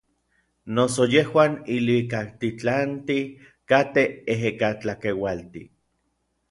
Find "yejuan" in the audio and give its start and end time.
1.15-1.53